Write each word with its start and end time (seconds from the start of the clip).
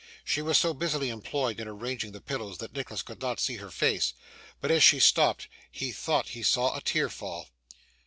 She 0.25 0.41
was 0.41 0.57
so 0.57 0.73
busily 0.73 1.09
employed 1.09 1.59
in 1.59 1.67
arranging 1.67 2.11
the 2.11 2.21
pillows 2.21 2.57
that 2.57 2.73
Nicholas 2.73 3.03
could 3.03 3.21
not 3.21 3.39
see 3.39 3.57
her 3.57 3.69
face, 3.69 4.15
but 4.59 4.71
as 4.71 4.81
she 4.81 4.99
stooped 4.99 5.47
he 5.71 5.91
thought 5.91 6.29
he 6.29 6.41
saw 6.41 6.75
a 6.75 6.81
tear 6.81 7.07
fall. 7.07 7.49